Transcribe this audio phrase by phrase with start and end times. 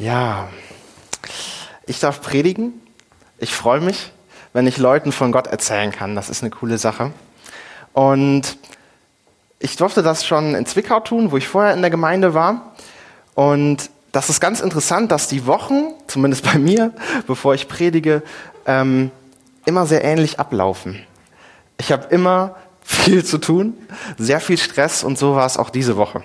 [0.00, 0.48] Ja,
[1.84, 2.72] ich darf predigen.
[3.36, 4.12] Ich freue mich,
[4.54, 6.14] wenn ich Leuten von Gott erzählen kann.
[6.14, 7.12] Das ist eine coole Sache.
[7.92, 8.56] Und
[9.58, 12.74] ich durfte das schon in Zwickau tun, wo ich vorher in der Gemeinde war.
[13.34, 16.94] Und das ist ganz interessant, dass die Wochen, zumindest bei mir,
[17.26, 18.22] bevor ich predige,
[18.64, 19.10] ähm,
[19.66, 21.04] immer sehr ähnlich ablaufen.
[21.76, 23.76] Ich habe immer viel zu tun,
[24.16, 26.22] sehr viel Stress und so war es auch diese Woche.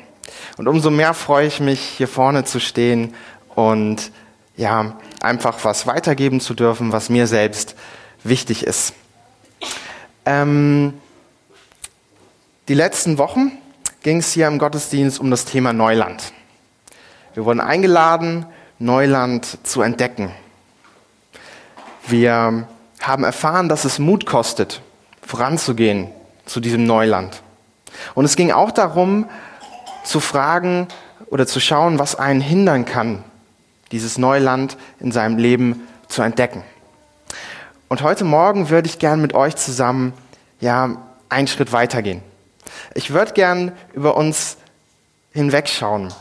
[0.57, 3.13] Und umso mehr freue ich mich, hier vorne zu stehen
[3.55, 4.11] und
[4.57, 7.75] ja, einfach was weitergeben zu dürfen, was mir selbst
[8.23, 8.93] wichtig ist.
[10.25, 10.93] Ähm,
[12.67, 13.51] die letzten Wochen
[14.01, 16.33] ging es hier im Gottesdienst um das Thema Neuland.
[17.33, 18.45] Wir wurden eingeladen,
[18.79, 20.31] Neuland zu entdecken.
[22.07, 22.67] Wir
[23.01, 24.81] haben erfahren, dass es Mut kostet,
[25.21, 26.09] voranzugehen
[26.45, 27.41] zu diesem Neuland.
[28.13, 29.29] Und es ging auch darum,
[30.03, 30.87] zu fragen
[31.27, 33.23] oder zu schauen, was einen hindern kann,
[33.95, 36.63] dieses Neuland in seinem Leben zu entdecken.
[37.87, 40.11] Und heute Morgen würde ich gern mit euch zusammen
[40.59, 40.97] ja
[41.29, 42.21] einen Schritt weitergehen.
[42.93, 44.57] Ich würde gern über uns
[45.31, 46.13] hinwegschauen.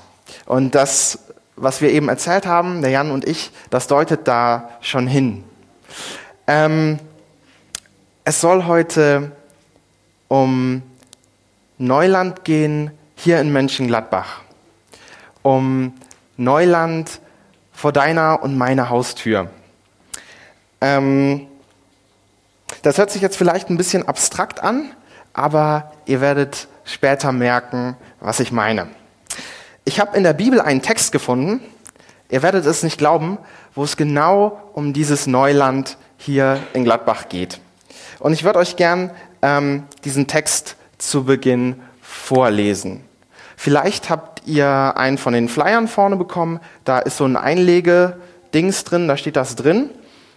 [0.47, 1.19] Und das,
[1.57, 5.43] was wir eben erzählt haben, der Jan und ich, das deutet da schon hin.
[6.47, 7.01] Ähm,
[8.23, 9.33] es soll heute
[10.29, 10.83] um
[11.79, 14.43] Neuland gehen hier in Mönchengladbach.
[15.43, 15.95] Um
[16.37, 17.21] Neuland
[17.75, 19.51] vor deiner und meiner Haustür.
[20.81, 21.47] Ähm,
[22.83, 24.91] das hört sich jetzt vielleicht ein bisschen abstrakt an,
[25.33, 28.89] aber ihr werdet später merken, was ich meine.
[29.85, 31.61] Ich habe in der Bibel einen Text gefunden,
[32.31, 33.39] ihr werdet es nicht glauben,
[33.75, 37.61] wo es genau um dieses Neuland hier in Gladbach geht.
[38.19, 39.11] Und ich würde euch gern
[39.43, 43.05] ähm, diesen Text zu Beginn vorlesen.
[43.57, 46.61] Vielleicht habt ihr einen von den Flyern vorne bekommen.
[46.85, 49.91] Da ist so ein Einlegedings drin, da steht das drin.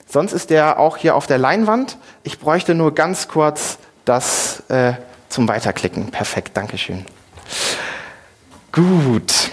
[0.08, 1.98] Sonst ist der auch hier auf der Leinwand.
[2.24, 4.94] Ich bräuchte nur ganz kurz das äh,
[5.30, 6.12] zum Weiterklicken.
[6.12, 7.06] Perfekt, Dankeschön.
[8.72, 9.52] Gut.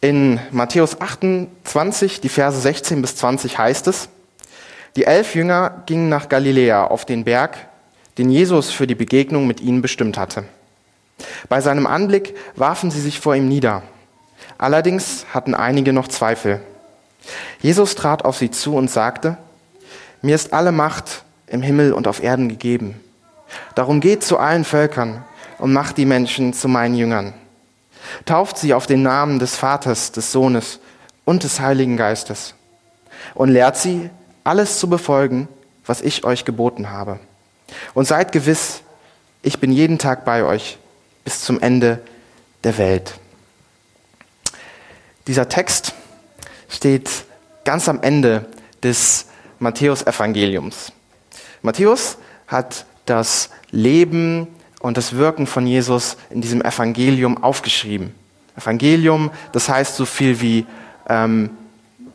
[0.00, 4.08] In Matthäus 28, die Verse 16 bis 20 heißt es,
[4.94, 7.56] die elf Jünger gingen nach Galiläa auf den Berg,
[8.18, 10.44] den Jesus für die Begegnung mit ihnen bestimmt hatte.
[11.48, 13.82] Bei seinem Anblick warfen sie sich vor ihm nieder.
[14.58, 16.60] Allerdings hatten einige noch Zweifel.
[17.60, 19.36] Jesus trat auf sie zu und sagte,
[20.22, 23.00] mir ist alle Macht im Himmel und auf Erden gegeben.
[23.74, 25.24] Darum geht zu allen Völkern
[25.58, 27.34] und macht die Menschen zu meinen Jüngern.
[28.24, 30.80] Tauft sie auf den Namen des Vaters, des Sohnes
[31.24, 32.54] und des Heiligen Geistes
[33.34, 34.10] und lehrt sie,
[34.44, 35.48] alles zu befolgen,
[35.84, 37.18] was ich euch geboten habe.
[37.94, 38.82] Und seid gewiss,
[39.42, 40.78] ich bin jeden Tag bei euch
[41.24, 42.00] bis zum Ende
[42.64, 43.14] der Welt.
[45.26, 45.94] Dieser Text
[46.68, 47.10] steht
[47.64, 48.46] ganz am Ende
[48.82, 49.26] des
[49.58, 50.92] Matthäus-Evangeliums.
[51.62, 54.48] Matthäus hat das Leben
[54.80, 58.14] und das Wirken von Jesus in diesem Evangelium aufgeschrieben.
[58.56, 60.66] Evangelium, das heißt so viel wie
[61.08, 61.50] ähm,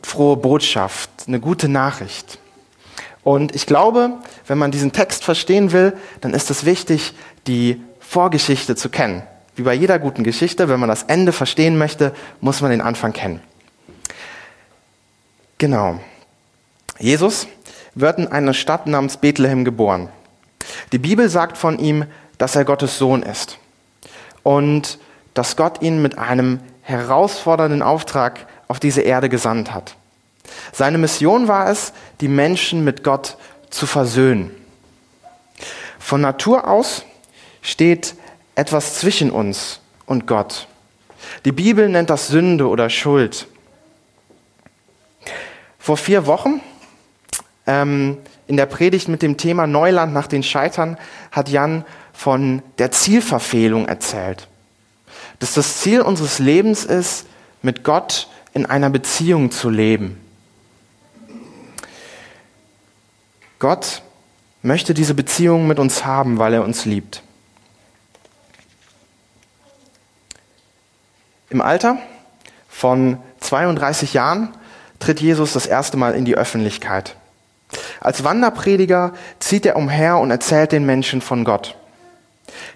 [0.02, 2.38] frohe Botschaft, eine gute Nachricht.
[3.24, 4.14] Und ich glaube,
[4.46, 7.14] wenn man diesen Text verstehen will, dann ist es wichtig,
[7.46, 9.22] die Vorgeschichte zu kennen.
[9.54, 13.12] Wie bei jeder guten Geschichte, wenn man das Ende verstehen möchte, muss man den Anfang
[13.12, 13.40] kennen.
[15.58, 16.00] Genau.
[16.98, 17.46] Jesus
[17.94, 20.08] wird in einer Stadt namens Bethlehem geboren.
[20.92, 22.06] Die Bibel sagt von ihm,
[22.38, 23.58] dass er Gottes Sohn ist
[24.42, 24.98] und
[25.34, 29.96] dass Gott ihn mit einem herausfordernden Auftrag auf diese Erde gesandt hat.
[30.72, 33.36] Seine Mission war es, die Menschen mit Gott
[33.70, 34.50] zu versöhnen.
[35.98, 37.04] Von Natur aus
[37.62, 38.14] steht
[38.54, 40.66] etwas zwischen uns und Gott.
[41.44, 43.46] Die Bibel nennt das Sünde oder Schuld.
[45.78, 46.60] Vor vier Wochen
[47.66, 50.98] ähm, in der Predigt mit dem Thema Neuland nach den Scheitern
[51.30, 54.48] hat Jan von der Zielverfehlung erzählt.
[55.38, 57.26] Dass das Ziel unseres Lebens ist,
[57.62, 60.20] mit Gott in einer Beziehung zu leben.
[63.62, 64.02] Gott
[64.62, 67.22] möchte diese Beziehung mit uns haben, weil er uns liebt.
[71.48, 71.98] Im Alter
[72.68, 74.48] von 32 Jahren
[74.98, 77.14] tritt Jesus das erste Mal in die Öffentlichkeit.
[78.00, 81.76] Als Wanderprediger zieht er umher und erzählt den Menschen von Gott.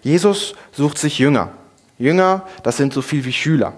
[0.02, 1.50] Jesus sucht sich Jünger.
[1.98, 3.72] Jünger, das sind so viel wie Schüler.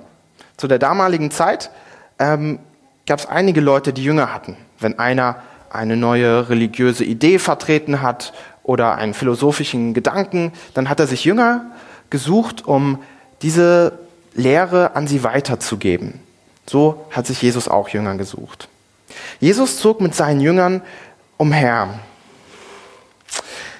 [0.58, 1.70] Zu der damaligen Zeit
[2.18, 2.58] ähm,
[3.06, 4.58] gab es einige Leute, die Jünger hatten.
[4.78, 8.32] Wenn einer eine neue religiöse Idee vertreten hat
[8.62, 11.66] oder einen philosophischen Gedanken, dann hat er sich Jünger
[12.10, 12.98] gesucht, um
[13.42, 13.98] diese
[14.34, 16.20] Lehre an sie weiterzugeben.
[16.66, 18.68] So hat sich Jesus auch Jünger gesucht.
[19.40, 20.82] Jesus zog mit seinen Jüngern
[21.36, 21.98] umher.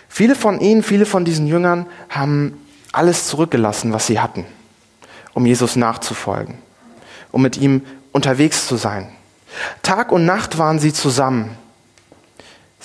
[0.09, 2.59] Viele von ihnen, viele von diesen Jüngern haben
[2.93, 4.47] alles zurückgelassen, was sie hatten,
[5.35, 6.59] um Jesus nachzufolgen,
[7.31, 7.83] um mit ihm
[8.13, 9.09] unterwegs zu sein.
[9.83, 11.57] Tag und Nacht waren sie zusammen.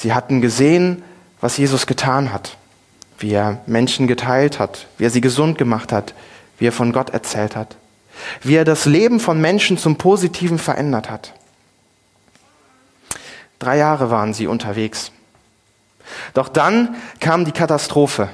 [0.03, 1.01] Sie hatten gesehen,
[1.39, 2.57] was Jesus getan hat,
[3.19, 6.13] wie er Menschen geteilt hat, wie er sie gesund gemacht hat,
[6.57, 7.77] wie er von Gott erzählt hat,
[8.41, 11.31] wie er das Leben von Menschen zum Positiven verändert hat.
[13.59, 15.13] Drei Jahre waren sie unterwegs.
[16.33, 18.27] Doch dann kam die Katastrophe.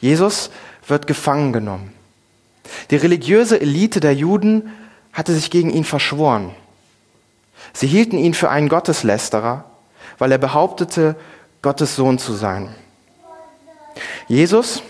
[0.00, 0.48] Jesus
[0.86, 1.92] wird gefangen genommen.
[2.90, 4.70] Die religiöse Elite der Juden
[5.12, 6.54] hatte sich gegen ihn verschworen.
[7.74, 9.66] Sie hielten ihn für einen Gotteslästerer,
[10.22, 11.16] weil er behauptete,
[11.62, 12.72] Gottes Sohn zu sein.
[14.28, 14.80] Jesus,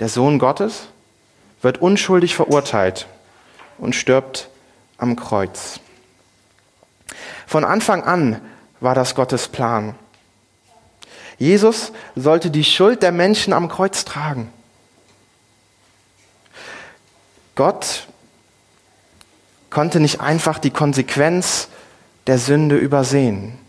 [0.00, 0.88] der Sohn Gottes,
[1.62, 3.06] wird unschuldig verurteilt
[3.78, 4.48] und stirbt
[4.98, 5.78] am Kreuz.
[7.46, 8.40] Von Anfang an
[8.80, 9.94] war das Gottes Plan.
[11.38, 14.52] Jesus sollte die Schuld der Menschen am Kreuz tragen.
[17.54, 18.08] Gott
[19.70, 21.68] konnte nicht einfach die Konsequenz
[22.26, 23.60] der Sünde übersehen.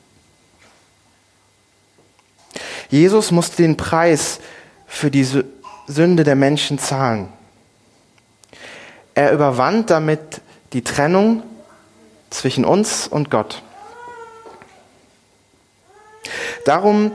[2.89, 4.39] Jesus musste den Preis
[4.85, 5.27] für die
[5.87, 7.31] Sünde der Menschen zahlen.
[9.13, 10.41] Er überwand damit
[10.73, 11.43] die Trennung
[12.29, 13.63] zwischen uns und Gott.
[16.65, 17.11] Darum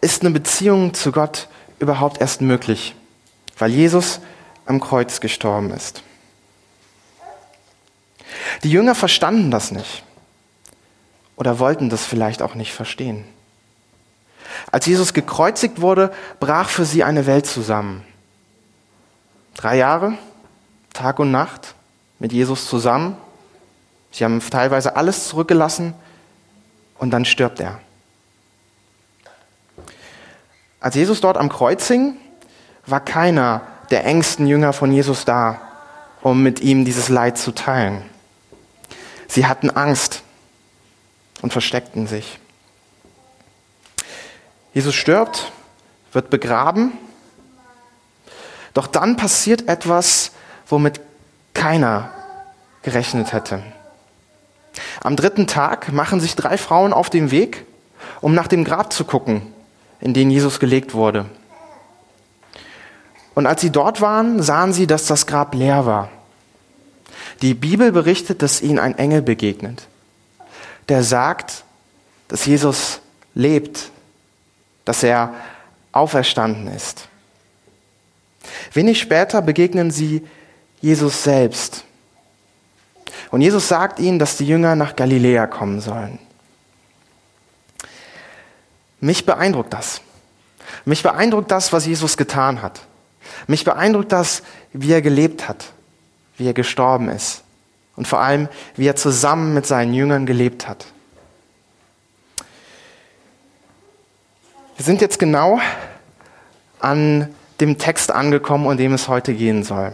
[0.00, 1.48] ist eine Beziehung zu Gott
[1.78, 2.94] überhaupt erst möglich,
[3.58, 4.20] weil Jesus
[4.66, 6.02] am Kreuz gestorben ist.
[8.62, 10.04] Die Jünger verstanden das nicht
[11.36, 13.24] oder wollten das vielleicht auch nicht verstehen.
[14.70, 18.04] Als Jesus gekreuzigt wurde, brach für sie eine Welt zusammen.
[19.54, 20.14] Drei Jahre,
[20.92, 21.74] Tag und Nacht
[22.18, 23.16] mit Jesus zusammen.
[24.10, 25.94] Sie haben teilweise alles zurückgelassen
[26.98, 27.80] und dann stirbt er.
[30.80, 32.16] Als Jesus dort am Kreuz hing,
[32.86, 35.60] war keiner der engsten Jünger von Jesus da,
[36.22, 38.02] um mit ihm dieses Leid zu teilen.
[39.28, 40.22] Sie hatten Angst
[41.42, 42.39] und versteckten sich.
[44.72, 45.52] Jesus stirbt,
[46.12, 46.92] wird begraben,
[48.74, 50.32] doch dann passiert etwas,
[50.68, 51.00] womit
[51.54, 52.10] keiner
[52.82, 53.62] gerechnet hätte.
[55.02, 57.66] Am dritten Tag machen sich drei Frauen auf den Weg,
[58.20, 59.42] um nach dem Grab zu gucken,
[60.00, 61.26] in den Jesus gelegt wurde.
[63.34, 66.10] Und als sie dort waren, sahen sie, dass das Grab leer war.
[67.42, 69.86] Die Bibel berichtet, dass ihnen ein Engel begegnet,
[70.88, 71.64] der sagt,
[72.28, 73.00] dass Jesus
[73.34, 73.90] lebt,
[74.90, 75.32] dass er
[75.92, 77.06] auferstanden ist.
[78.72, 80.26] Wenig später begegnen sie
[80.80, 81.84] Jesus selbst.
[83.30, 86.18] Und Jesus sagt ihnen, dass die Jünger nach Galiläa kommen sollen.
[88.98, 90.00] Mich beeindruckt das.
[90.84, 92.80] Mich beeindruckt das, was Jesus getan hat.
[93.46, 94.42] Mich beeindruckt das,
[94.72, 95.66] wie er gelebt hat,
[96.36, 97.44] wie er gestorben ist
[97.94, 100.86] und vor allem, wie er zusammen mit seinen Jüngern gelebt hat.
[104.80, 105.60] Wir sind jetzt genau
[106.78, 107.28] an
[107.60, 109.92] dem Text angekommen, um dem es heute gehen soll.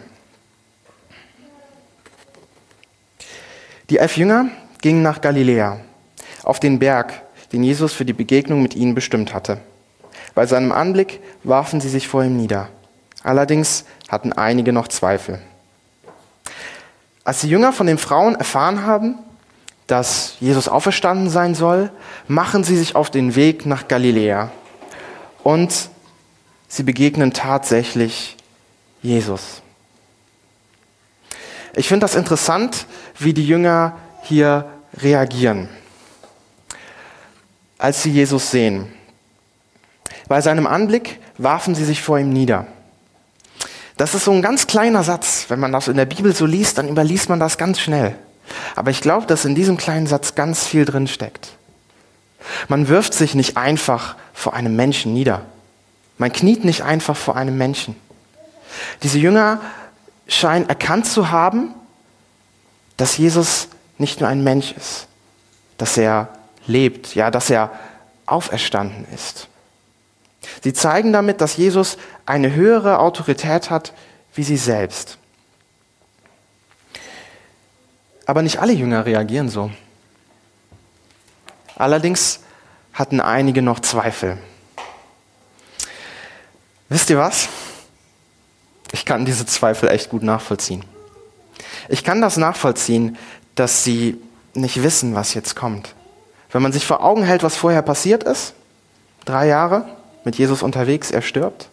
[3.90, 4.46] Die elf Jünger
[4.82, 5.80] gingen nach Galiläa,
[6.44, 7.20] auf den Berg,
[7.50, 9.58] den Jesus für die Begegnung mit ihnen bestimmt hatte.
[10.36, 12.68] Bei seinem Anblick warfen sie sich vor ihm nieder.
[13.24, 15.40] Allerdings hatten einige noch Zweifel.
[17.24, 19.16] Als die Jünger von den Frauen erfahren haben,
[19.88, 21.90] dass Jesus auferstanden sein soll,
[22.28, 24.52] machen sie sich auf den Weg nach Galiläa.
[25.46, 25.90] Und
[26.66, 28.36] sie begegnen tatsächlich
[29.00, 29.62] Jesus.
[31.76, 32.86] Ich finde das interessant,
[33.20, 35.68] wie die Jünger hier reagieren,
[37.78, 38.92] als sie Jesus sehen.
[40.26, 42.66] Bei seinem Anblick warfen sie sich vor ihm nieder.
[43.98, 45.44] Das ist so ein ganz kleiner Satz.
[45.46, 48.18] Wenn man das in der Bibel so liest, dann überliest man das ganz schnell.
[48.74, 51.56] Aber ich glaube, dass in diesem kleinen Satz ganz viel drin steckt.
[52.68, 55.42] Man wirft sich nicht einfach vor einem Menschen nieder.
[56.18, 57.96] Man kniet nicht einfach vor einem Menschen.
[59.02, 59.60] Diese Jünger
[60.28, 61.74] scheinen erkannt zu haben,
[62.96, 65.06] dass Jesus nicht nur ein Mensch ist,
[65.78, 66.28] dass er
[66.66, 67.70] lebt, ja, dass er
[68.24, 69.48] auferstanden ist.
[70.62, 73.92] Sie zeigen damit, dass Jesus eine höhere Autorität hat
[74.36, 75.18] wie sie selbst.
[78.26, 79.70] Aber nicht alle Jünger reagieren so.
[81.74, 82.40] Allerdings
[82.96, 84.38] hatten einige noch Zweifel.
[86.88, 87.48] Wisst ihr was?
[88.90, 90.82] Ich kann diese Zweifel echt gut nachvollziehen.
[91.88, 93.18] Ich kann das nachvollziehen,
[93.54, 94.16] dass sie
[94.54, 95.94] nicht wissen, was jetzt kommt.
[96.50, 98.54] Wenn man sich vor Augen hält, was vorher passiert ist,
[99.26, 99.84] drei Jahre
[100.24, 101.68] mit Jesus unterwegs, er stirbt,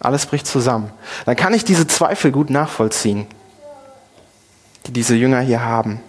[0.00, 0.92] alles bricht zusammen,
[1.24, 3.26] dann kann ich diese Zweifel gut nachvollziehen,
[4.86, 6.00] die diese Jünger hier haben.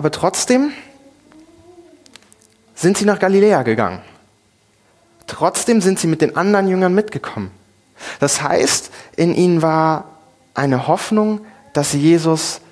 [0.00, 0.72] Aber trotzdem
[2.74, 4.00] sind sie nach Galiläa gegangen.
[5.26, 7.50] Trotzdem sind sie mit den anderen Jüngern mitgekommen.
[8.18, 10.06] Das heißt, in ihnen war
[10.54, 11.42] eine Hoffnung,
[11.74, 12.62] dass sie Jesus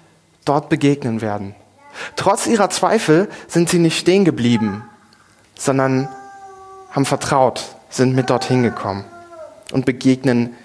[0.47, 1.55] dort begegnen werden.
[2.17, 4.83] Trotz ihrer Zweifel sind sie nicht stehen geblieben,
[5.55, 6.09] sondern
[6.93, 9.05] haben vertraut, sind mit dorthin gekommen
[9.71, 10.57] und begegnen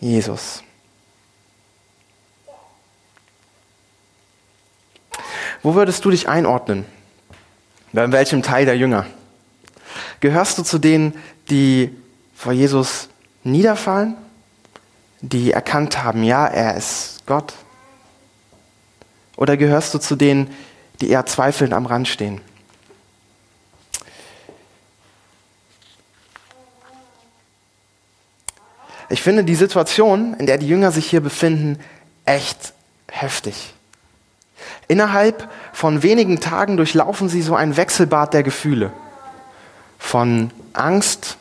[0.00, 0.62] Jesus.
[5.62, 6.84] Wo würdest du dich einordnen?
[7.92, 9.06] Bei welchem Teil der Jünger?
[10.20, 11.14] Gehörst du zu denen,
[11.50, 11.90] die
[12.34, 13.08] vor Jesus
[13.44, 14.16] niederfallen,
[15.20, 17.54] die erkannt haben, ja, er ist Gott?
[19.36, 20.50] Oder gehörst du zu denen,
[21.00, 22.40] die eher zweifelnd am Rand stehen?
[29.10, 31.78] Ich finde die Situation, in der die Jünger sich hier befinden,
[32.26, 32.74] echt
[33.10, 33.72] heftig.
[34.86, 38.92] Innerhalb von wenigen Tagen durchlaufen sie so ein Wechselbad der Gefühle.
[39.98, 41.36] Von Angst,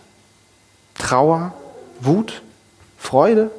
[0.96, 1.54] Trauer,
[2.00, 2.42] Wut,
[2.98, 3.52] Freude.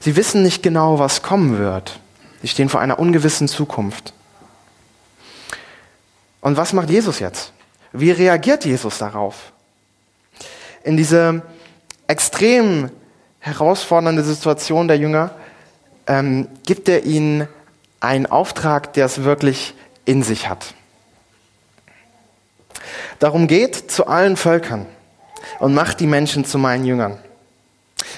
[0.00, 2.00] Sie wissen nicht genau, was kommen wird.
[2.40, 4.12] Sie stehen vor einer ungewissen Zukunft.
[6.40, 7.52] Und was macht Jesus jetzt?
[7.92, 9.52] Wie reagiert Jesus darauf?
[10.82, 11.42] In diese
[12.08, 12.90] extrem
[13.42, 15.32] herausfordernde Situation der Jünger
[16.06, 17.48] ähm, gibt er ihnen
[18.00, 20.74] einen Auftrag, der es wirklich in sich hat.
[23.18, 24.86] Darum geht zu allen Völkern
[25.58, 27.18] und macht die Menschen zu meinen Jüngern.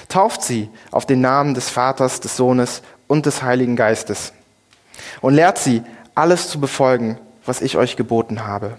[0.09, 4.31] Tauft sie auf den Namen des Vaters, des Sohnes und des Heiligen Geistes
[5.21, 8.77] und lehrt sie, alles zu befolgen, was ich euch geboten habe.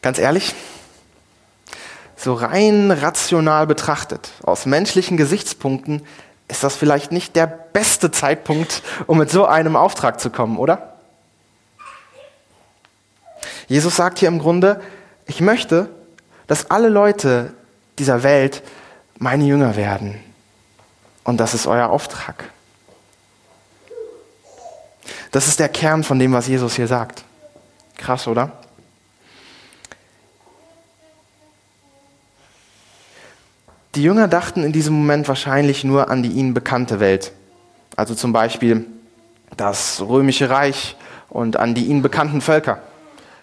[0.00, 0.54] Ganz ehrlich,
[2.22, 6.02] so rein rational betrachtet, aus menschlichen Gesichtspunkten,
[6.48, 10.94] ist das vielleicht nicht der beste Zeitpunkt, um mit so einem Auftrag zu kommen, oder?
[13.66, 14.80] Jesus sagt hier im Grunde,
[15.26, 15.88] ich möchte,
[16.46, 17.54] dass alle Leute
[17.98, 18.62] dieser Welt
[19.18, 20.22] meine Jünger werden.
[21.24, 22.44] Und das ist euer Auftrag.
[25.30, 27.24] Das ist der Kern von dem, was Jesus hier sagt.
[27.96, 28.52] Krass, oder?
[33.94, 37.32] Die Jünger dachten in diesem Moment wahrscheinlich nur an die ihnen bekannte Welt.
[37.94, 38.86] Also zum Beispiel
[39.56, 40.96] das römische Reich
[41.28, 42.78] und an die ihnen bekannten Völker.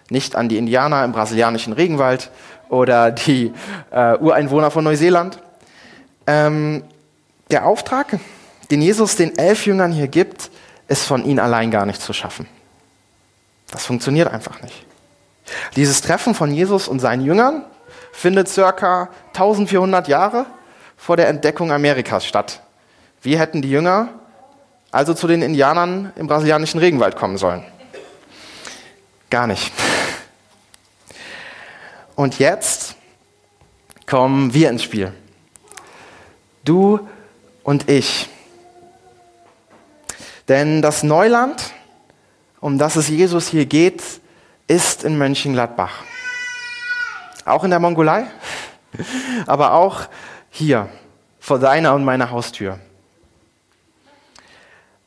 [0.08, 2.30] Nicht an die Indianer im brasilianischen Regenwald
[2.68, 3.52] oder die
[3.92, 5.38] äh, Ureinwohner von Neuseeland.
[6.26, 6.82] Ähm,
[7.52, 8.18] der Auftrag,
[8.72, 10.50] den Jesus den elf Jüngern hier gibt,
[10.88, 12.46] ist von ihnen allein gar nicht zu schaffen.
[13.70, 14.84] Das funktioniert einfach nicht.
[15.76, 17.64] Dieses Treffen von Jesus und seinen Jüngern
[18.20, 20.44] findet circa 1400 Jahre
[20.94, 22.60] vor der Entdeckung Amerikas statt.
[23.22, 24.10] Wie hätten die Jünger
[24.90, 27.64] also zu den Indianern im brasilianischen Regenwald kommen sollen?
[29.30, 29.72] Gar nicht.
[32.14, 32.94] Und jetzt
[34.04, 35.14] kommen wir ins Spiel.
[36.62, 37.08] Du
[37.62, 38.28] und ich.
[40.46, 41.72] Denn das Neuland,
[42.60, 44.02] um das es Jesus hier geht,
[44.66, 46.04] ist in Mönchengladbach.
[47.44, 48.26] Auch in der Mongolei,
[49.46, 50.02] aber auch
[50.50, 50.88] hier
[51.38, 52.78] vor deiner und meiner Haustür.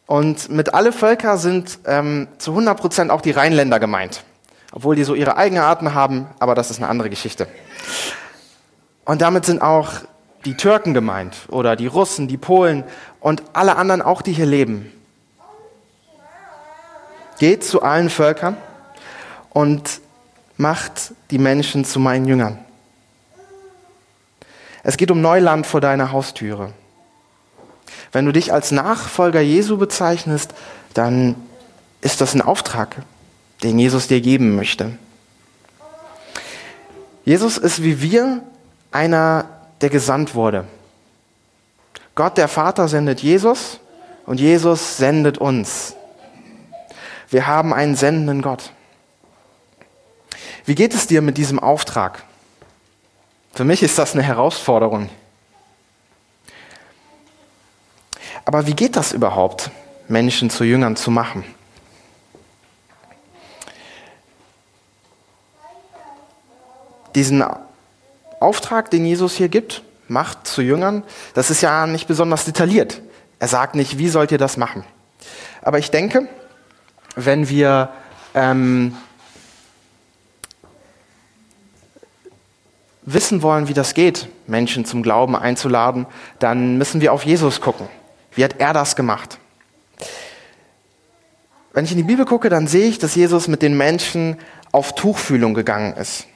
[0.06, 4.24] Und mit alle Völker sind ähm, zu 100 Prozent auch die Rheinländer gemeint.
[4.72, 7.48] Obwohl die so ihre eigenen Arten haben, aber das ist eine andere Geschichte.
[9.06, 9.90] Und damit sind auch
[10.46, 12.84] die Türken gemeint oder die Russen, die Polen
[13.20, 14.92] und alle anderen auch, die hier leben.
[17.40, 18.58] Geht zu allen Völkern
[19.50, 20.02] und
[20.58, 22.60] macht die Menschen zu meinen Jüngern.
[24.84, 26.74] Es geht um Neuland vor deiner Haustüre.
[28.12, 30.54] Wenn du dich als Nachfolger Jesu bezeichnest,
[30.94, 31.36] dann
[32.02, 32.98] ist das ein Auftrag,
[33.64, 34.98] den Jesus dir geben möchte.
[37.26, 38.44] Jesus ist wie wir
[38.92, 39.46] einer,
[39.82, 40.66] der gesandt wurde.
[42.16, 43.80] Gott der Vater sendet Jesus
[44.26, 45.96] und Jesus sendet uns.
[47.30, 48.72] Wir haben einen sendenden Gott.
[50.66, 52.24] Wie geht es dir mit diesem Auftrag?
[53.54, 55.10] Für mich ist das eine Herausforderung.
[58.46, 59.72] Aber wie geht das überhaupt,
[60.08, 61.44] Menschen zu Jüngern zu machen?
[67.16, 67.44] diesen
[68.40, 71.04] Auftrag, den Jesus hier gibt, macht zu Jüngern,
[71.34, 73.02] das ist ja nicht besonders detailliert.
[73.40, 74.84] Er sagt nicht, wie sollt ihr das machen.
[75.62, 76.28] Aber ich denke,
[77.16, 77.90] wenn wir
[78.34, 78.96] ähm,
[83.06, 86.06] wissen wollen, wie das geht, Menschen zum Glauben einzuladen,
[86.40, 87.88] dann müssen wir auf Jesus gucken.
[88.36, 89.40] Wie hat er das gemacht?
[91.74, 94.38] Wenn ich in die Bibel gucke, dann sehe ich, dass Jesus mit den Menschen
[94.72, 96.28] auf Tuchfühlung gegangen ist.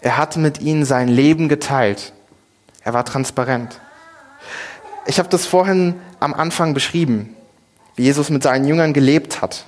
[0.00, 2.12] Er hat mit ihnen sein Leben geteilt.
[2.82, 3.80] Er war transparent.
[5.06, 7.34] Ich habe das vorhin am Anfang beschrieben,
[7.96, 9.64] wie Jesus mit seinen Jüngern gelebt hat.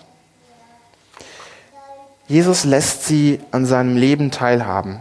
[2.29, 5.01] Jesus lässt sie an seinem Leben teilhaben.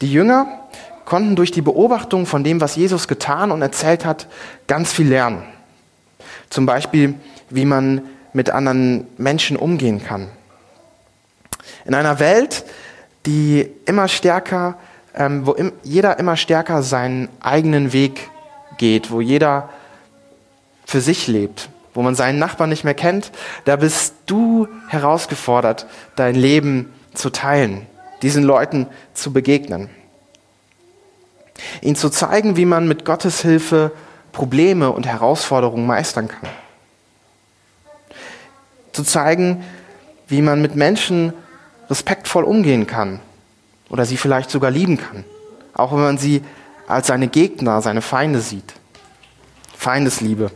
[0.00, 0.46] Die Jünger
[1.04, 4.26] konnten durch die Beobachtung von dem, was Jesus getan und erzählt hat,
[4.66, 5.42] ganz viel lernen.
[6.50, 7.14] Zum Beispiel,
[7.48, 10.28] wie man mit anderen Menschen umgehen kann.
[11.84, 12.64] In einer Welt,
[13.24, 14.76] die immer stärker,
[15.14, 18.30] ähm, wo im, jeder immer stärker seinen eigenen Weg
[18.76, 19.70] geht, wo jeder
[20.84, 23.32] für sich lebt, wo man seinen Nachbarn nicht mehr kennt,
[23.64, 27.86] da bist du herausgefordert, dein Leben zu teilen,
[28.26, 29.88] diesen Leuten zu begegnen.
[31.80, 33.92] Ihnen zu zeigen, wie man mit Gottes Hilfe
[34.32, 36.50] Probleme und Herausforderungen meistern kann.
[38.90, 39.62] Zu zeigen,
[40.26, 41.34] wie man mit Menschen
[41.88, 43.20] respektvoll umgehen kann
[43.90, 45.24] oder sie vielleicht sogar lieben kann,
[45.72, 46.42] auch wenn man sie
[46.88, 48.74] als seine Gegner, seine Feinde sieht.
[49.76, 50.50] Feindesliebe,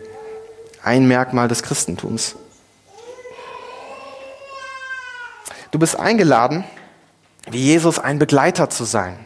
[0.83, 2.35] ein Merkmal des Christentums.
[5.71, 6.65] Du bist eingeladen,
[7.51, 9.17] wie Jesus ein Begleiter zu sein.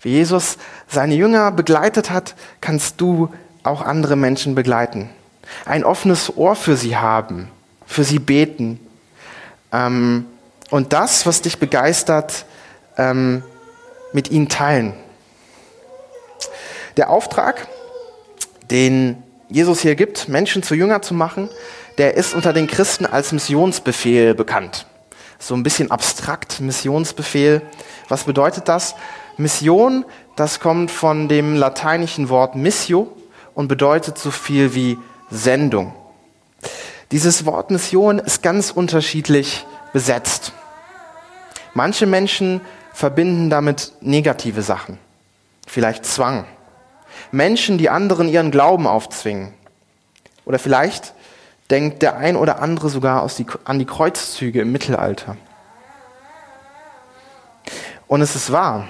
[0.00, 0.56] Wie Jesus
[0.88, 3.30] seine Jünger begleitet hat, kannst du
[3.62, 5.10] auch andere Menschen begleiten.
[5.64, 7.50] Ein offenes Ohr für sie haben,
[7.86, 8.80] für sie beten.
[9.72, 10.26] Ähm,
[10.70, 12.46] und das, was dich begeistert,
[12.96, 13.42] ähm,
[14.12, 14.94] mit ihnen teilen.
[16.96, 17.68] Der Auftrag,
[18.70, 21.48] den Jesus hier gibt, Menschen zu Jünger zu machen,
[21.98, 24.86] der ist unter den Christen als Missionsbefehl bekannt.
[25.40, 27.62] So ein bisschen abstrakt, Missionsbefehl.
[28.08, 28.94] Was bedeutet das?
[29.38, 30.04] Mission,
[30.36, 33.10] das kommt von dem lateinischen Wort missio
[33.54, 34.98] und bedeutet so viel wie
[35.30, 35.94] Sendung.
[37.10, 40.52] Dieses Wort Mission ist ganz unterschiedlich besetzt.
[41.72, 42.60] Manche Menschen
[42.92, 44.98] verbinden damit negative Sachen,
[45.66, 46.44] vielleicht Zwang.
[47.32, 49.54] Menschen, die anderen ihren Glauben aufzwingen.
[50.44, 51.14] Oder vielleicht
[51.70, 55.36] denkt der ein oder andere sogar die, an die Kreuzzüge im Mittelalter.
[58.06, 58.88] Und es ist wahr,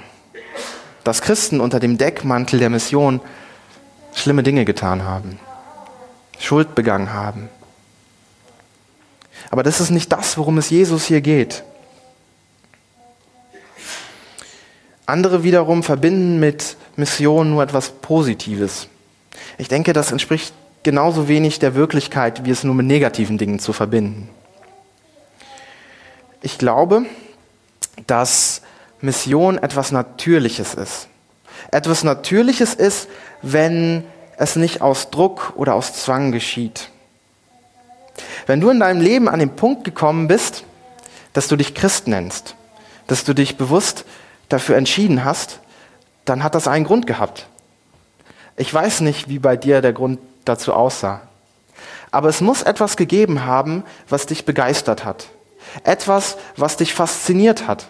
[1.04, 3.20] dass Christen unter dem Deckmantel der Mission
[4.14, 5.38] schlimme Dinge getan haben,
[6.38, 7.48] Schuld begangen haben.
[9.50, 11.64] Aber das ist nicht das, worum es Jesus hier geht.
[15.06, 18.88] Andere wiederum verbinden mit Mission nur etwas Positives.
[19.58, 23.72] Ich denke, das entspricht genauso wenig der Wirklichkeit, wie es nur mit negativen Dingen zu
[23.72, 24.28] verbinden.
[26.42, 27.04] Ich glaube,
[28.06, 28.62] dass
[29.00, 31.08] Mission etwas Natürliches ist.
[31.70, 33.08] Etwas Natürliches ist,
[33.42, 34.04] wenn
[34.36, 36.88] es nicht aus Druck oder aus Zwang geschieht.
[38.46, 40.64] Wenn du in deinem Leben an den Punkt gekommen bist,
[41.32, 42.56] dass du dich Christ nennst,
[43.06, 44.04] dass du dich bewusst
[44.48, 45.60] dafür entschieden hast,
[46.24, 47.46] dann hat das einen Grund gehabt.
[48.56, 51.22] Ich weiß nicht, wie bei dir der Grund dazu aussah.
[52.11, 55.29] Aber es muss etwas gegeben haben, was dich begeistert hat.
[55.85, 57.87] Etwas, was dich fasziniert hat.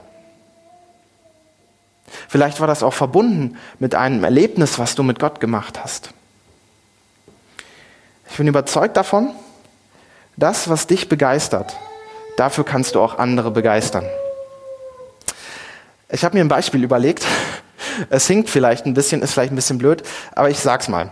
[2.28, 6.10] Vielleicht war das auch verbunden mit einem Erlebnis, was du mit Gott gemacht hast.
[8.30, 9.30] Ich bin überzeugt davon,
[10.36, 11.76] das, was dich begeistert,
[12.36, 14.06] dafür kannst du auch andere begeistern.
[16.08, 17.24] Ich habe mir ein Beispiel überlegt.
[18.08, 20.02] Es hinkt vielleicht ein bisschen, ist vielleicht ein bisschen blöd,
[20.34, 21.10] aber ich sag's mal.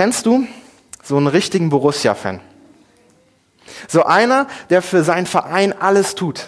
[0.00, 0.46] Kennst du
[1.02, 2.40] so einen richtigen Borussia-Fan?
[3.86, 6.46] So einer, der für seinen Verein alles tut.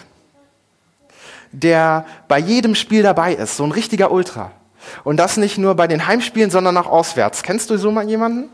[1.51, 4.49] Der bei jedem Spiel dabei ist, so ein richtiger Ultra.
[5.03, 7.43] Und das nicht nur bei den Heimspielen, sondern auch auswärts.
[7.43, 8.49] Kennst du so mal jemanden?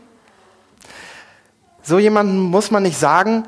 [1.82, 3.44] So jemanden muss man nicht sagen,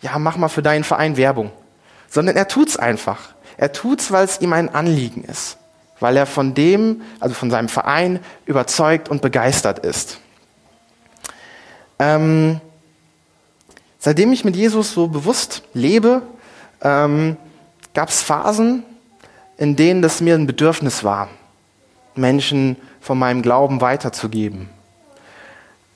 [0.00, 1.50] ja, mach mal für deinen Verein Werbung,
[2.08, 3.34] sondern er tut's einfach.
[3.58, 5.58] Er tut's, weil es ihm ein Anliegen ist,
[6.00, 10.20] weil er von dem, also von seinem Verein überzeugt und begeistert ist.
[11.98, 12.60] Ähm,
[13.98, 16.22] seitdem ich mit Jesus so bewusst lebe,
[16.82, 17.36] ähm,
[17.94, 18.84] gab es Phasen,
[19.56, 21.28] in denen das mir ein Bedürfnis war,
[22.14, 24.68] Menschen von meinem Glauben weiterzugeben,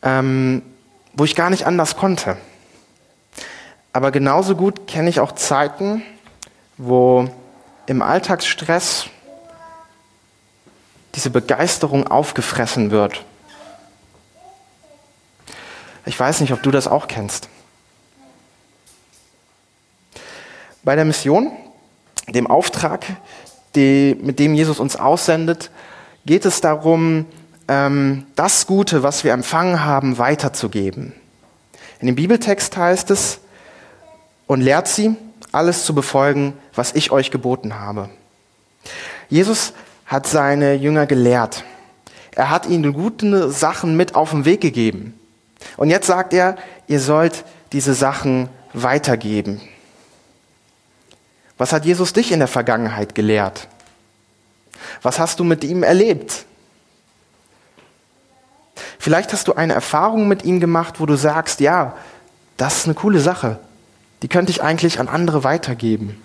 [0.02, 0.62] ähm,
[1.14, 2.36] wo ich gar nicht anders konnte.
[3.92, 6.02] Aber genauso gut kenne ich auch Zeiten,
[6.78, 7.28] wo
[7.86, 9.06] im Alltagsstress
[11.14, 13.22] diese Begeisterung aufgefressen wird.
[16.04, 17.48] Ich weiß nicht, ob du das auch kennst.
[20.82, 21.52] Bei der Mission,
[22.28, 23.04] dem Auftrag,
[23.74, 25.70] die, mit dem Jesus uns aussendet,
[26.26, 27.26] geht es darum,
[27.68, 31.12] ähm, das Gute, was wir empfangen haben, weiterzugeben.
[32.00, 33.38] In dem Bibeltext heißt es,
[34.48, 35.16] und lehrt sie,
[35.52, 38.10] alles zu befolgen, was ich euch geboten habe.
[39.28, 39.72] Jesus
[40.06, 41.64] hat seine Jünger gelehrt.
[42.34, 45.18] Er hat ihnen gute Sachen mit auf den Weg gegeben.
[45.77, 49.61] Und jetzt sagt er, ihr sollt diese Sachen weitergeben.
[51.59, 53.68] Was hat Jesus dich in der Vergangenheit gelehrt?
[55.03, 56.44] Was hast du mit ihm erlebt?
[58.98, 61.96] Vielleicht hast du eine Erfahrung mit ihm gemacht, wo du sagst, ja,
[62.57, 63.59] das ist eine coole Sache.
[64.22, 66.22] Die könnte ich eigentlich an andere weitergeben.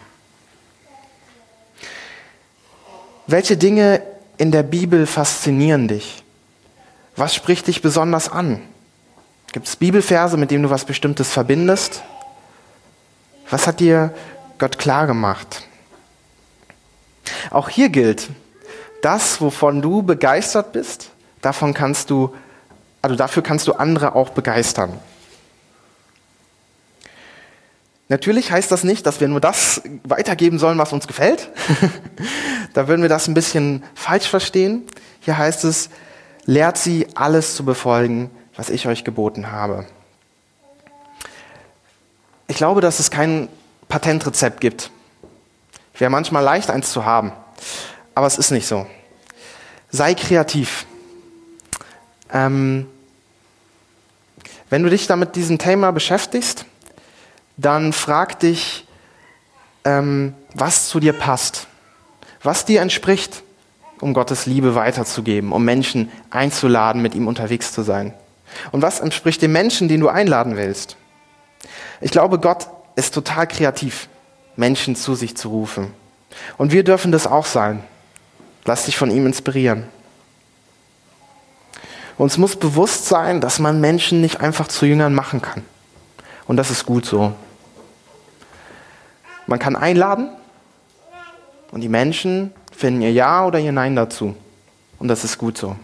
[3.26, 4.02] Welche Dinge
[4.38, 6.24] in der Bibel faszinieren dich?
[7.16, 8.62] Was spricht dich besonders an?
[9.52, 12.04] Gibt es Bibelverse, mit denen du was Bestimmtes verbindest?
[13.50, 14.14] Was hat dir
[14.58, 15.64] Gott klar gemacht?
[17.50, 18.30] Auch hier gilt,
[19.02, 22.36] das, wovon du begeistert bist, davon kannst du,
[23.02, 25.00] also dafür kannst du andere auch begeistern.
[28.10, 31.50] Natürlich heißt das nicht, dass wir nur das weitergeben sollen, was uns gefällt.
[32.74, 34.84] da würden wir das ein bisschen falsch verstehen.
[35.20, 35.90] Hier heißt es,
[36.46, 39.86] lehrt sie, alles zu befolgen, was ich euch geboten habe.
[42.48, 43.48] Ich glaube, dass es kein
[43.88, 44.92] Patentrezept gibt.
[45.98, 47.32] Wäre manchmal leicht, eins zu haben,
[48.14, 48.86] aber es ist nicht so.
[49.90, 50.86] Sei kreativ.
[52.34, 52.88] Ähm,
[54.70, 56.66] wenn du dich damit diesem Thema beschäftigst,
[57.56, 58.86] dann frag dich,
[59.86, 61.68] ähm, was zu dir passt,
[62.44, 63.44] was dir entspricht,
[64.02, 68.14] um Gottes Liebe weiterzugeben, um Menschen einzuladen, mit ihm unterwegs zu sein.
[68.72, 70.98] Und was entspricht dem Menschen, den du einladen willst?
[72.02, 74.08] Ich glaube, Gott ist total kreativ,
[74.56, 75.94] Menschen zu sich zu rufen.
[76.58, 77.84] Und wir dürfen das auch sein.
[78.66, 79.86] Lass dich von ihm inspirieren.
[82.18, 85.64] Uns muss bewusst sein, dass man Menschen nicht einfach zu Jüngern machen kann.
[86.48, 87.34] Und das ist gut so.
[89.46, 90.30] Man kann einladen
[91.72, 94.36] und die Menschen finden ihr Ja oder ihr Nein dazu.
[95.00, 95.76] Und das ist gut so.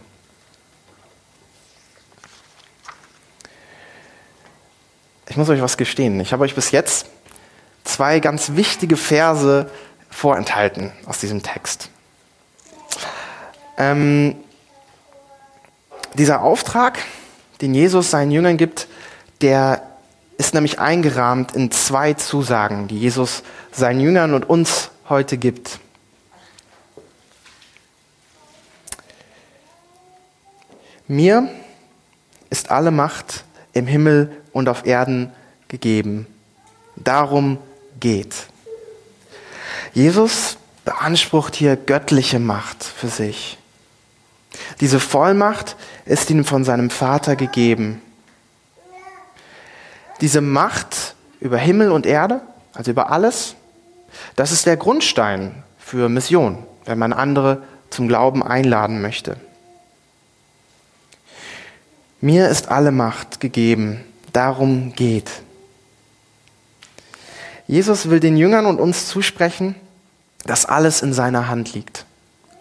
[5.29, 6.19] Ich muss euch was gestehen.
[6.19, 7.07] Ich habe euch bis jetzt
[7.83, 9.69] zwei ganz wichtige Verse
[10.09, 11.89] vorenthalten aus diesem Text.
[13.77, 14.35] Ähm,
[16.13, 16.99] dieser Auftrag,
[17.61, 18.87] den Jesus seinen Jüngern gibt,
[19.41, 19.81] der
[20.37, 25.79] ist nämlich eingerahmt in zwei Zusagen, die Jesus seinen Jüngern und uns heute gibt.
[31.07, 31.49] Mir
[32.49, 35.31] ist alle Macht im Himmel und auf Erden
[35.67, 36.27] gegeben.
[36.95, 37.57] Darum
[37.99, 38.35] geht.
[39.93, 43.57] Jesus beansprucht hier göttliche Macht für sich.
[44.79, 48.01] Diese Vollmacht ist ihm von seinem Vater gegeben
[50.23, 52.39] diese Macht über Himmel und Erde,
[52.73, 53.55] also über alles,
[54.37, 59.35] das ist der Grundstein für Mission, wenn man andere zum Glauben einladen möchte.
[62.23, 65.29] Mir ist alle Macht gegeben, darum geht.
[67.67, 69.75] Jesus will den Jüngern und uns zusprechen,
[70.45, 72.05] dass alles in seiner Hand liegt.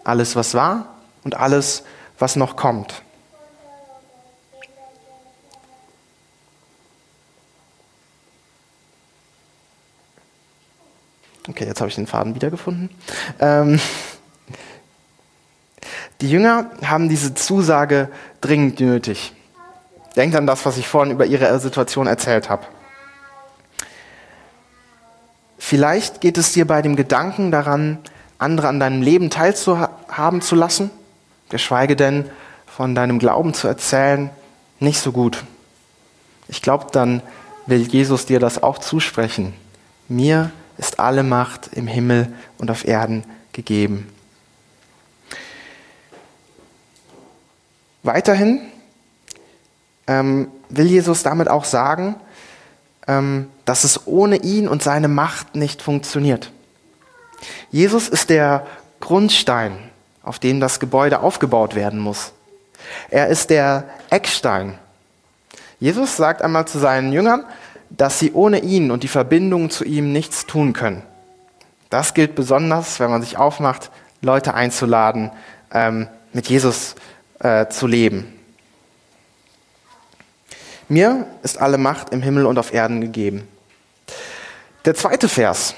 [0.03, 1.83] Alles, was war und alles,
[2.19, 3.03] was noch kommt.
[11.47, 12.89] Okay, jetzt habe ich den Faden wiedergefunden.
[13.39, 13.79] Ähm,
[16.19, 18.09] die Jünger haben diese Zusage
[18.41, 19.31] dringend nötig.
[20.15, 22.65] Denkt an das, was ich vorhin über ihre Situation erzählt habe.
[25.57, 27.97] Vielleicht geht es dir bei dem Gedanken daran,
[28.37, 30.91] andere an deinem Leben teilzuhaben zu lassen,
[31.49, 32.29] geschweige denn
[32.67, 34.29] von deinem Glauben zu erzählen,
[34.79, 35.43] nicht so gut.
[36.47, 37.21] Ich glaube, dann
[37.65, 39.53] will Jesus dir das auch zusprechen.
[40.09, 43.23] Mir ist alle Macht im Himmel und auf Erden
[43.53, 44.09] gegeben.
[48.03, 48.59] Weiterhin
[50.07, 52.15] ähm, will Jesus damit auch sagen,
[53.07, 56.51] ähm, dass es ohne ihn und seine Macht nicht funktioniert.
[57.71, 58.65] Jesus ist der
[58.99, 59.77] Grundstein,
[60.21, 62.31] auf dem das Gebäude aufgebaut werden muss.
[63.09, 64.77] Er ist der Eckstein.
[65.79, 67.45] Jesus sagt einmal zu seinen Jüngern,
[67.89, 71.03] dass sie ohne ihn und die Verbindung zu ihm nichts tun können.
[71.89, 75.31] Das gilt besonders, wenn man sich aufmacht, Leute einzuladen,
[75.71, 76.95] ähm, mit Jesus
[77.39, 78.33] äh, zu leben.
[80.93, 83.47] Mir ist alle Macht im Himmel und auf Erden gegeben.
[84.85, 85.73] Der zweite Vers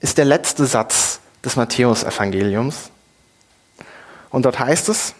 [0.00, 2.88] ist der letzte Satz des Matthäusevangeliums.
[4.30, 5.12] Und dort heißt es,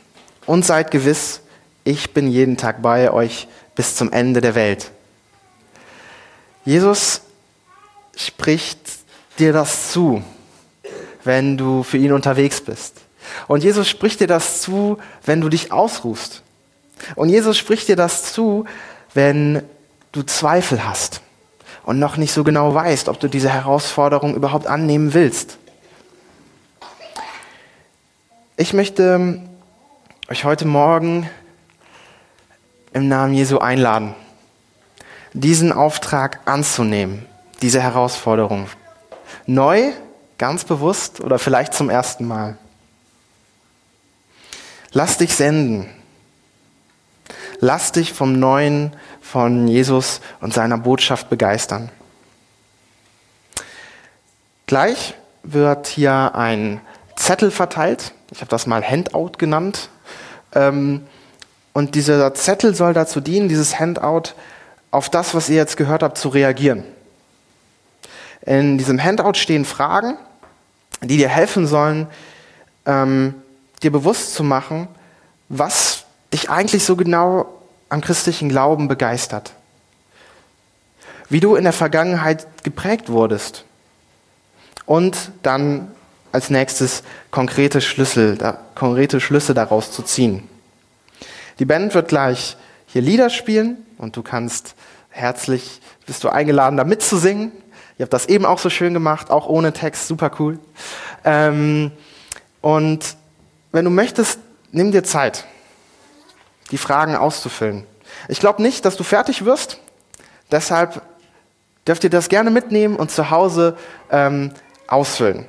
[0.46, 1.42] und seid gewiss,
[1.84, 4.90] ich bin jeden Tag bei euch bis zum Ende der Welt.
[6.64, 7.20] Jesus
[8.16, 8.80] spricht
[9.38, 10.24] dir das zu,
[11.22, 12.96] wenn du für ihn unterwegs bist.
[13.46, 16.42] Und Jesus spricht dir das zu, wenn du dich ausruhst.
[17.16, 18.64] Und Jesus spricht dir das zu,
[19.14, 19.62] wenn
[20.12, 21.20] du Zweifel hast
[21.84, 25.58] und noch nicht so genau weißt, ob du diese Herausforderung überhaupt annehmen willst.
[28.56, 29.40] Ich möchte
[30.28, 31.28] euch heute Morgen
[32.92, 34.14] im Namen Jesu einladen,
[35.32, 37.24] diesen Auftrag anzunehmen,
[37.62, 38.68] diese Herausforderung.
[39.46, 39.92] Neu,
[40.38, 42.58] ganz bewusst oder vielleicht zum ersten Mal.
[44.92, 45.88] Lass dich senden.
[47.62, 51.90] Lass dich vom Neuen von Jesus und seiner Botschaft begeistern.
[54.66, 56.80] Gleich wird hier ein
[57.16, 58.14] Zettel verteilt.
[58.30, 59.90] Ich habe das mal Handout genannt.
[60.54, 61.06] Ähm,
[61.74, 64.34] und dieser Zettel soll dazu dienen, dieses Handout
[64.90, 66.84] auf das, was ihr jetzt gehört habt, zu reagieren.
[68.42, 70.16] In diesem Handout stehen Fragen,
[71.02, 72.06] die dir helfen sollen,
[72.86, 73.34] ähm,
[73.82, 74.88] dir bewusst zu machen,
[75.50, 75.89] was
[76.32, 77.46] dich eigentlich so genau
[77.88, 79.52] am christlichen Glauben begeistert.
[81.28, 83.64] Wie du in der Vergangenheit geprägt wurdest.
[84.86, 85.90] Und dann
[86.32, 88.38] als nächstes konkrete Schlüssel,
[88.74, 90.48] konkrete Schlüsse daraus zu ziehen.
[91.58, 94.74] Die Band wird gleich hier Lieder spielen und du kannst
[95.10, 97.52] herzlich, bist du eingeladen, da mitzusingen.
[97.98, 100.58] Ihr habt das eben auch so schön gemacht, auch ohne Text, super cool.
[101.24, 101.92] Ähm,
[102.60, 103.16] und
[103.72, 104.38] wenn du möchtest,
[104.72, 105.44] nimm dir Zeit,
[106.70, 107.84] die Fragen auszufüllen.
[108.28, 109.78] Ich glaube nicht, dass du fertig wirst,
[110.50, 111.02] deshalb
[111.86, 113.76] dürft ihr das gerne mitnehmen und zu Hause
[114.10, 114.52] ähm,
[114.86, 115.46] ausfüllen.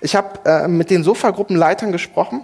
[0.00, 2.42] Ich habe äh, mit den Sofagruppenleitern gesprochen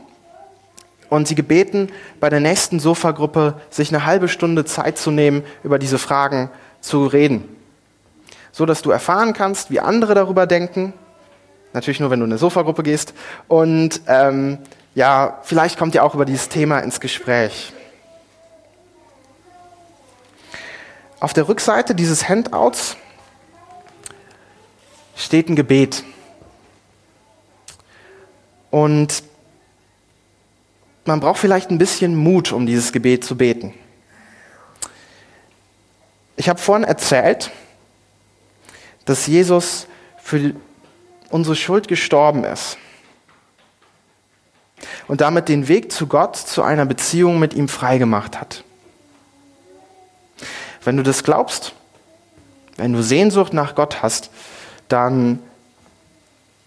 [1.11, 5.79] und sie gebeten, bei der nächsten Sofagruppe sich eine halbe Stunde Zeit zu nehmen, über
[5.79, 7.49] diese Fragen zu reden.
[8.53, 10.95] So dass du erfahren kannst, wie andere darüber denken.
[11.73, 13.13] Natürlich nur, wenn du in eine Sofagruppe gehst.
[13.49, 14.59] Und ähm,
[14.95, 17.73] ja, vielleicht kommt ihr auch über dieses Thema ins Gespräch.
[21.19, 22.97] Auf der Rückseite dieses Handouts
[25.17, 26.05] steht ein Gebet.
[28.71, 29.23] Und
[31.07, 33.73] man braucht vielleicht ein bisschen Mut, um dieses Gebet zu beten.
[36.37, 37.51] Ich habe vorhin erzählt,
[39.07, 39.87] dass Jesus
[40.23, 40.55] für
[41.31, 42.77] unsere Schuld gestorben ist
[45.09, 48.65] und damit den Weg zu Gott, zu einer Beziehung mit ihm freigemacht hat.
[50.87, 51.73] Wenn du das glaubst,
[52.77, 54.31] wenn du Sehnsucht nach Gott hast,
[54.87, 55.41] dann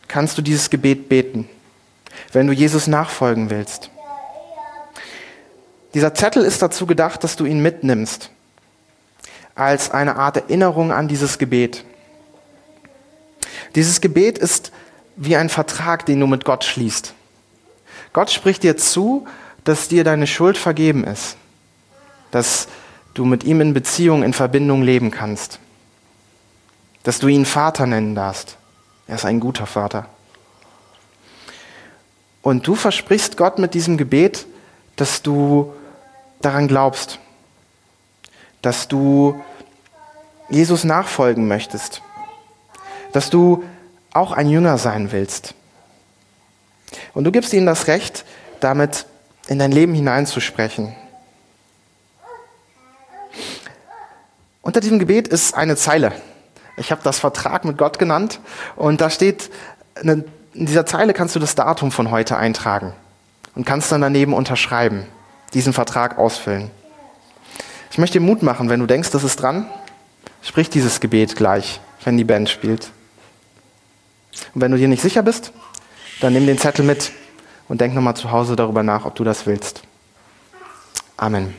[0.09, 1.47] kannst du dieses Gebet beten,
[2.33, 3.89] wenn du Jesus nachfolgen willst.
[5.93, 8.29] Dieser Zettel ist dazu gedacht, dass du ihn mitnimmst
[9.55, 11.85] als eine Art Erinnerung an dieses Gebet.
[13.75, 14.73] Dieses Gebet ist
[15.15, 17.13] wie ein Vertrag, den du mit Gott schließt.
[18.11, 19.25] Gott spricht dir zu,
[19.63, 21.37] dass dir deine Schuld vergeben ist,
[22.31, 22.67] dass
[23.19, 25.59] du mit ihm in Beziehung, in Verbindung leben kannst,
[27.03, 28.55] dass du ihn Vater nennen darfst.
[29.07, 30.05] Er ist ein guter Vater.
[32.41, 34.47] Und du versprichst Gott mit diesem Gebet,
[34.95, 35.73] dass du
[36.41, 37.19] daran glaubst,
[38.61, 39.41] dass du
[40.49, 42.01] Jesus nachfolgen möchtest,
[43.11, 43.65] dass du
[44.13, 45.55] auch ein Jünger sein willst.
[47.13, 48.23] Und du gibst ihnen das Recht,
[48.61, 49.05] damit
[49.49, 50.95] in dein Leben hineinzusprechen.
[54.61, 56.11] Unter diesem Gebet ist eine Zeile.
[56.77, 58.39] Ich habe das Vertrag mit Gott genannt
[58.75, 59.49] und da steht,
[60.01, 62.93] in dieser Zeile kannst du das Datum von heute eintragen
[63.55, 65.05] und kannst dann daneben unterschreiben
[65.53, 66.71] diesen Vertrag ausfüllen.
[67.91, 69.67] Ich möchte dir Mut machen, wenn du denkst, das ist dran,
[70.41, 72.91] sprich dieses Gebet gleich, wenn die Band spielt.
[74.53, 75.51] Und wenn du dir nicht sicher bist,
[76.21, 77.11] dann nimm den Zettel mit
[77.67, 79.81] und denk nochmal zu Hause darüber nach, ob du das willst.
[81.17, 81.55] Amen.